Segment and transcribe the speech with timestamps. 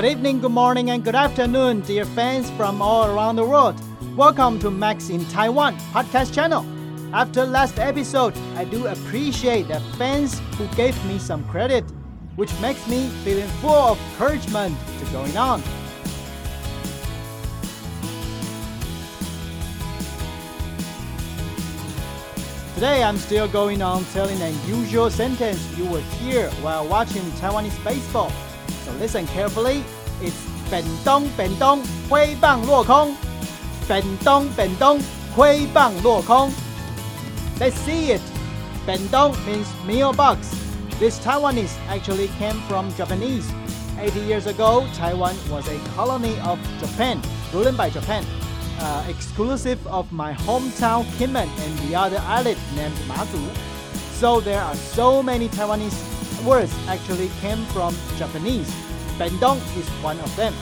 [0.00, 3.78] Good evening, good morning, and good afternoon, dear fans from all around the world.
[4.16, 6.64] Welcome to Max in Taiwan podcast channel.
[7.12, 11.84] After last episode, I do appreciate the fans who gave me some credit,
[12.36, 15.62] which makes me feeling full of encouragement to going on.
[22.72, 27.84] Today I'm still going on telling an usual sentence you will hear while watching Taiwanese
[27.84, 28.32] baseball.
[28.89, 29.83] So listen carefully.
[30.21, 30.33] It's
[30.69, 33.15] 本东本东挥棒落空。
[33.87, 34.99] 本东本东
[35.35, 36.51] 挥棒落空。
[37.59, 38.21] Let's see it.
[38.85, 40.37] 本东 means meal box.
[40.99, 43.45] This Taiwanese actually came from Japanese.
[43.99, 47.21] 80 years ago, Taiwan was a colony of Japan,
[47.53, 48.23] ruled by Japan
[48.79, 53.43] uh, exclusive of my hometown Kinmen and the other islet named Mazu.
[54.13, 58.73] So there are so many Taiwanese words actually came from Japanese.
[59.20, 60.54] Bendong is one of them.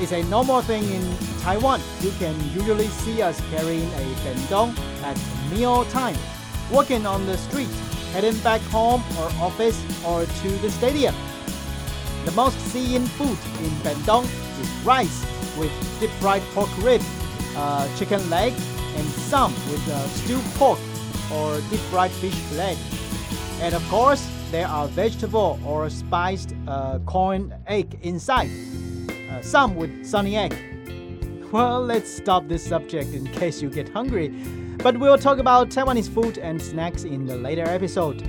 [0.00, 1.80] It's a normal thing in Taiwan.
[2.00, 5.16] You can usually see us carrying a bendong at
[5.48, 6.16] meal time,
[6.72, 7.70] walking on the street,
[8.12, 11.14] heading back home or office or to the stadium.
[12.24, 14.24] The most seen food in Bendong
[14.60, 15.24] is rice
[15.56, 17.00] with deep fried pork rib
[17.56, 18.54] uh, chicken leg,
[18.96, 20.80] and some with uh, stewed pork
[21.32, 22.76] or deep fried fish leg.
[23.60, 28.50] And of course, there are vegetable or spiced uh, corn egg inside,
[29.30, 30.56] uh, some with sunny egg.
[31.50, 34.28] Well, let's stop this subject in case you get hungry,
[34.82, 38.20] but we'll talk about Taiwanese food and snacks in the later episode.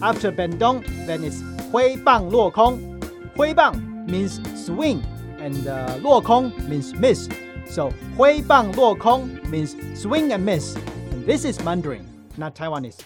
[0.00, 3.02] After bendong, then it's Hui Bang Luo Kong.
[3.36, 5.04] Hui Bang means swing,
[5.38, 7.28] and uh, Kong means miss.
[7.68, 13.02] So Hui Bang Luo Kong means swing and miss, and this is Mandarin, not Taiwanese.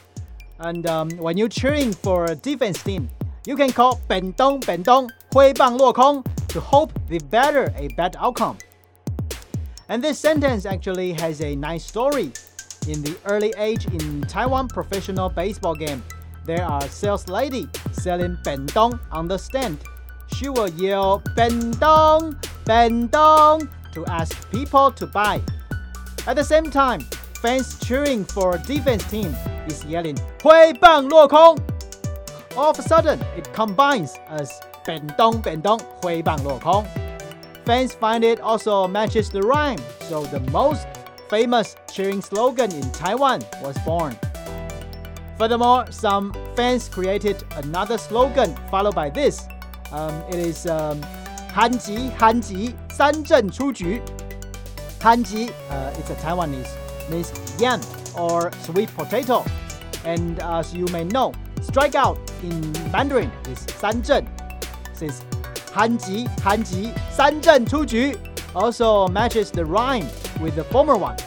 [0.60, 3.10] And um, when you're cheering for a defense team,
[3.46, 8.58] you can call 本东本东挥棒落空 to hope they better a bad outcome.
[9.88, 12.32] And this sentence actually has a nice story.
[12.88, 16.02] In the early age in Taiwan professional baseball game,
[16.46, 19.78] there are sales lady selling 本东 on the stand.
[20.28, 25.42] She will yell 本东本东 to ask people to buy.
[26.26, 27.02] At the same time,
[27.42, 29.36] fans cheering for a defense team
[29.70, 31.58] is yelling 挥棒落空.
[32.56, 34.52] All of a sudden, it combines as
[34.86, 36.86] 本东本东挥棒落空.
[37.66, 40.86] Fans find it also matches the rhyme, so the most
[41.30, 44.16] famous cheering slogan in Taiwan was born.
[45.38, 49.42] Furthermore, some fans created another slogan followed by this.
[49.92, 51.02] Um, it is um,
[51.54, 54.02] 韩吉韩吉三振出局。
[55.02, 56.70] 韩吉, uh, it's a Taiwanese,
[57.10, 57.80] means yam
[58.16, 59.44] or sweet potato.
[60.04, 64.26] And as you may know, strikeout in Mandarin is 三振.
[64.94, 65.22] Since
[65.74, 68.18] 韩吉韩吉三振出局
[68.54, 70.06] also matches the rhyme
[70.40, 71.18] with the former one.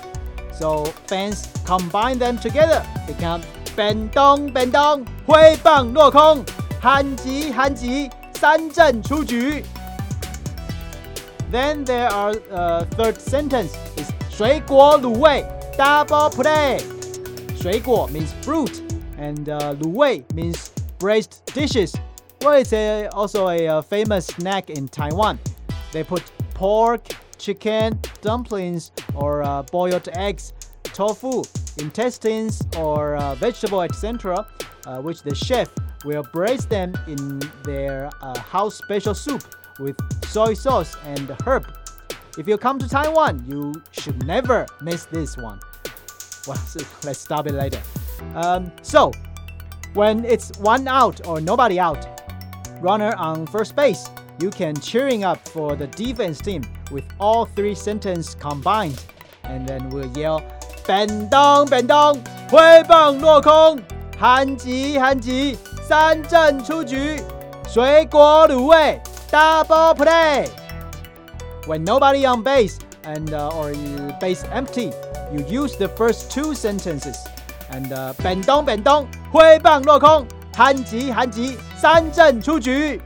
[0.52, 3.42] So fans combine them together, become
[3.76, 6.44] 本东本东挥棒落空，
[6.80, 9.64] 韩吉韩吉三振出局。
[11.50, 15.44] then there are uh, third sentence is 水果卤味
[15.76, 16.91] double play.
[17.62, 18.82] 水果 means fruit
[19.18, 21.94] and uh, 卤味 means braised dishes.
[22.42, 25.38] Well, it's a, also a, a famous snack in Taiwan.
[25.92, 26.22] They put
[26.54, 30.52] pork, chicken, dumplings, or uh, boiled eggs,
[30.84, 31.42] tofu,
[31.78, 34.46] intestines, or uh, vegetable, etc.,
[34.86, 35.68] uh, which the chef
[36.04, 39.42] will braise them in their uh, house special soup
[39.78, 41.66] with soy sauce and herb.
[42.36, 45.60] If you come to Taiwan, you should never miss this one.
[46.46, 46.58] Well,
[47.04, 47.80] let's stop it later.
[48.34, 49.12] Um, so,
[49.94, 52.06] when it's one out or nobody out,
[52.80, 54.08] runner on first base,
[54.40, 59.04] you can cheering up for the defense team with all three sentences combined,
[59.44, 60.42] and then we'll yell
[60.86, 62.18] 本东本东
[62.50, 63.78] 挥棒落空，
[64.18, 67.22] 韩吉韩吉三振出局，
[67.66, 69.00] 水果卤味
[69.30, 70.48] double play.
[71.66, 74.92] When nobody on base and uh, or you base empty,
[75.32, 77.16] you use the first two sentences
[77.70, 83.00] and uh, 本东本东挥棒落空，韩吉韩吉三振出局。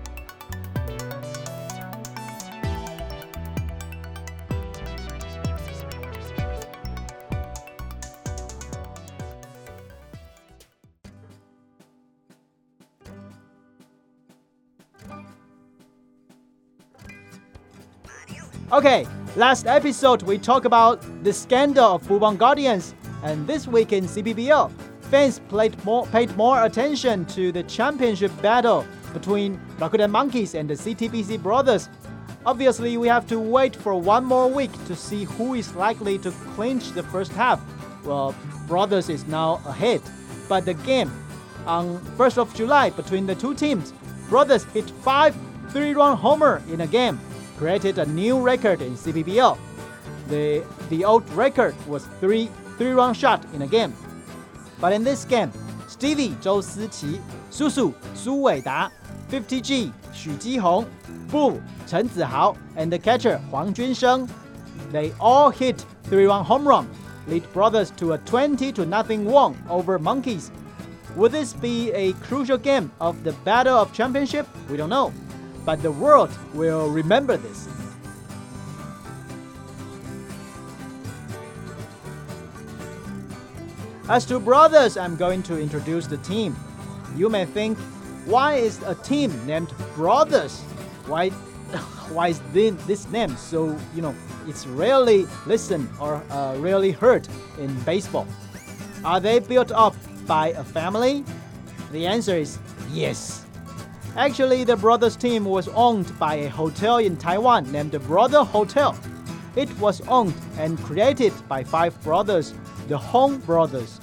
[18.72, 19.06] Okay,
[19.37, 24.71] last episode we talked about the scandal of Fubon Guardians, and this week in CPBL,
[25.01, 25.41] fans
[25.85, 31.87] more, paid more attention to the championship battle between Rakuten Monkeys and the CTBC Brothers.
[32.47, 36.31] Obviously, we have to wait for one more week to see who is likely to
[36.55, 37.61] clinch the first half.
[38.03, 38.33] Well,
[38.67, 40.01] Brothers is now ahead,
[40.49, 41.11] but the game
[41.67, 43.93] on 1st of July between the two teams,
[44.29, 45.35] Brothers hit five
[45.69, 47.19] three-run homer in a game,
[47.56, 49.56] created a new record in CPBL.
[50.28, 52.48] The the old record was three
[52.78, 53.92] three-run shot in a game,
[54.80, 55.50] but in this game,
[55.88, 57.20] Stevie 周思齐、
[57.50, 58.90] 叔叔苏伟达、
[59.30, 60.84] 50G 许基宏、
[61.30, 64.28] Bull 陈子豪 and the catcher Huang Junsheng,
[64.90, 66.86] they all hit three-run home run,
[67.28, 70.50] lead Brothers to a 20 to nothing win over Monkeys.
[71.16, 74.46] Would this be a crucial game of the Battle of Championship?
[74.70, 75.12] We don't know,
[75.67, 77.67] but the world will remember this.
[84.07, 86.55] As to brothers, I'm going to introduce the team.
[87.17, 87.77] You may think,
[88.23, 90.61] why is a team named Brothers?
[91.05, 91.31] Why,
[92.15, 94.15] why is this name so, you know,
[94.47, 97.27] it's rarely listened or uh, rarely heard
[97.59, 98.25] in baseball?
[99.03, 101.25] Are they built up by a family?
[101.91, 102.57] The answer is
[102.93, 103.46] yes.
[104.17, 108.97] Actually, the Brothers team was owned by a hotel in Taiwan named the Brother Hotel.
[109.55, 112.55] It was owned and created by five brothers
[112.87, 113.99] the Hong brothers.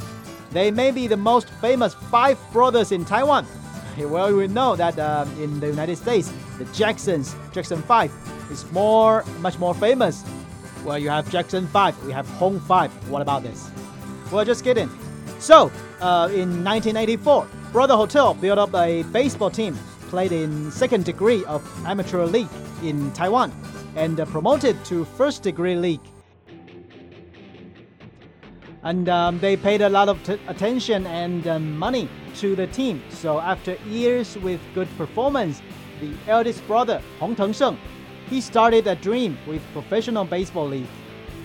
[0.52, 3.44] They may be the most famous five brothers in Taiwan.
[3.98, 8.12] Well, we know that uh, in the United States, the Jacksons, Jackson 5,
[8.50, 10.24] is more, much more famous.
[10.84, 13.10] Well, you have Jackson 5, we have Hong 5.
[13.10, 13.70] What about this?
[14.32, 14.90] Well, just kidding.
[15.38, 15.70] So,
[16.00, 19.78] uh, in 1984, Brother Hotel built up a baseball team,
[20.14, 23.50] played in second degree of amateur league in Taiwan,
[23.96, 26.06] and uh, promoted to first degree league
[28.84, 30.16] and um, they paid a lot of
[30.46, 33.02] attention and um, money to the team.
[33.08, 35.62] So after years with good performance,
[36.00, 37.76] the eldest brother Hong Teng-sheng,
[38.30, 40.94] he started a dream with professional baseball league.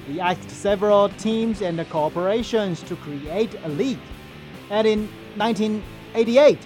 [0.06, 4.06] He asked several teams and corporations to create a league.
[4.70, 5.00] And in
[5.38, 6.60] 1988,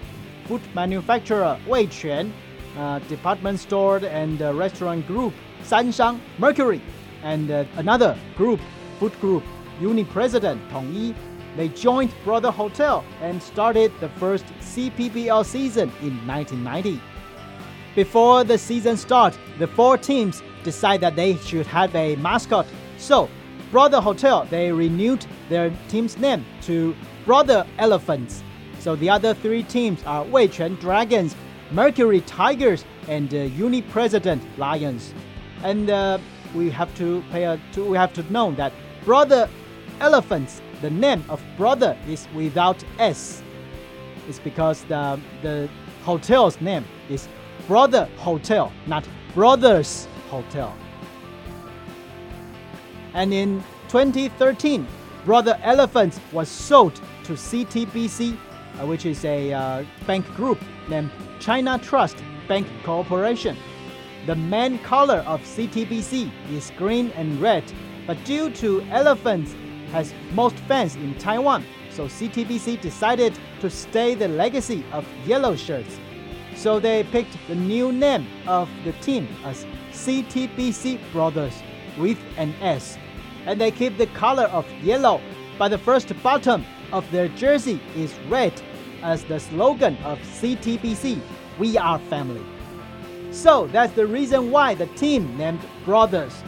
[0.45, 2.34] food manufacturer Wei Quan,
[2.78, 6.81] uh, department store and uh, restaurant group Sanshang Mercury,
[7.24, 8.60] and uh, another group,
[9.00, 9.44] food group
[9.80, 11.16] Uni president Tong Yi,
[11.56, 17.00] they joined Brother Hotel and started the first CPBL season in 1990.
[17.95, 22.66] Before the season start, the four teams decided that they should have a mascot.
[22.98, 23.30] So,
[23.72, 26.95] Brother Hotel, they renewed their team's name to
[27.25, 28.44] Brother Elephants.
[28.83, 31.38] So the other three teams are Weiquan Dragons,
[31.71, 35.13] Mercury Tigers, and uh, Uni President Lions.
[35.63, 36.18] And uh,
[36.53, 38.74] we have to pay a, to, we have to know that
[39.06, 39.47] Brother
[40.01, 43.41] elephants, the name of brother is without S.
[44.27, 45.69] It's because the, the
[46.03, 47.30] hotel's name is
[47.69, 50.75] Brother Hotel, not Brothers Hotel.
[53.13, 54.85] And in 2013,
[55.24, 58.38] Brother Elephants was sold to CTBC,
[58.81, 60.60] which is a uh, bank group
[60.90, 62.18] named China Trust
[62.48, 63.58] Bank Corporation.
[64.25, 67.64] The main color of CTBC is green and red,
[68.08, 69.54] but due to elephants
[69.92, 76.00] has most fans in Taiwan, so CTBC decided to stay the legacy of yellow shirts.
[76.56, 81.62] So they picked the new name of the team as CTBC Brothers
[81.97, 82.97] with an S.
[83.45, 85.21] And they keep the color of yellow,
[85.59, 88.54] but the first bottom of their jersey is red
[89.04, 91.19] as the slogan of CTBC,
[91.60, 92.44] We Are Family.
[93.31, 96.42] So that's the reason why the team named Brothers.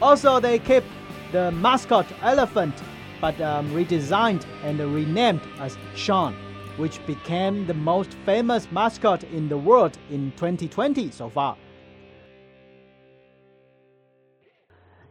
[0.00, 0.84] Also, they keep
[1.32, 2.74] the mascot elephant,
[3.20, 6.34] but um, redesigned and renamed as Sean,
[6.76, 11.56] which became the most famous mascot in the world in 2020 so far.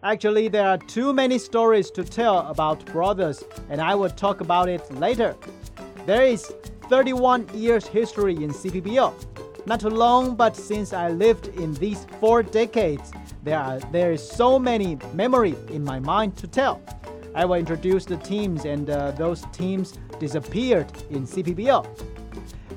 [0.04, 4.70] Actually, there are too many stories to tell about brothers, and I will talk about
[4.70, 5.36] it later.
[6.06, 6.54] There is
[6.88, 9.12] 31 years history in CPBL.
[9.66, 13.12] Not too long, but since I lived in these four decades,
[13.44, 16.80] there are there is so many memory in my mind to tell.
[17.34, 21.84] I will introduce the teams, and uh, those teams disappeared in CPBL.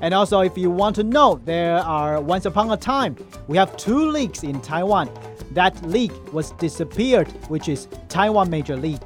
[0.01, 3.15] And also, if you want to know, there are once upon a time
[3.47, 5.07] we have two leagues in Taiwan.
[5.51, 9.01] That league was disappeared, which is Taiwan Major League.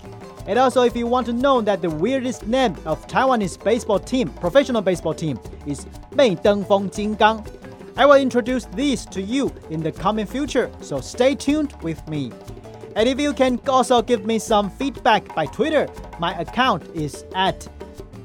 [0.45, 4.29] And also, if you want to know that the weirdest name of Taiwanese baseball team,
[4.29, 7.47] professional baseball team, is Mei Deng Feng Jingang.
[7.95, 12.31] I will introduce these to you in the coming future, so stay tuned with me.
[12.95, 15.87] And if you can also give me some feedback by Twitter,
[16.19, 17.67] my account is at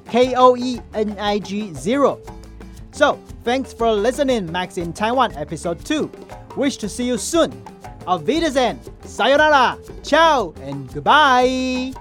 [0.06, 2.18] KOENIG0.
[2.92, 6.10] So, thanks for listening, Max in Taiwan, episode 2.
[6.56, 7.52] Wish to see you soon.
[8.06, 11.92] Auf Wiedersehen, sayonara, ciao, and goodbye.